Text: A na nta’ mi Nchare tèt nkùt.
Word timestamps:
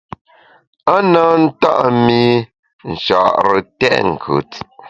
A 0.93 0.95
na 1.11 1.23
nta’ 1.43 1.71
mi 2.03 2.21
Nchare 2.91 3.57
tèt 3.79 3.99
nkùt. 4.11 4.51